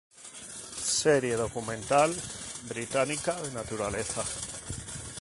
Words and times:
Serie 1.01 1.35
documental 1.35 2.11
británica 2.67 3.39
de 3.39 3.51
naturaleza. 3.51 4.23